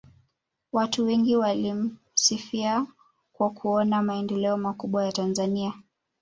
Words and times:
watu 0.71 1.05
wengi 1.05 1.35
walimsifia 1.35 2.87
kwa 3.33 3.49
kuona 3.49 4.03
maendeleo 4.03 4.57
makubwa 4.57 5.05
ya 5.05 5.11
tanzania 5.11 5.73